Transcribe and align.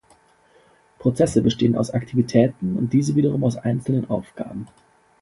Prozesse 0.97 1.43
bestehen 1.43 1.75
aus 1.75 1.91
Aktivitäten 1.91 2.75
und 2.75 2.91
diese 2.91 3.15
wiederum 3.15 3.43
aus 3.43 3.55
einzelnen 3.57 4.09
Aufgaben. 4.09 4.67